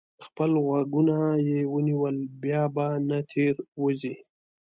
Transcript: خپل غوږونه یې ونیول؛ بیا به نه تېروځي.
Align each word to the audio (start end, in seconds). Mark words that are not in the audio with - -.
خپل 0.25 0.51
غوږونه 0.65 1.17
یې 1.47 1.59
ونیول؛ 1.73 2.17
بیا 2.41 2.63
به 2.75 2.85
نه 3.07 3.19
تېروځي. 3.31 4.15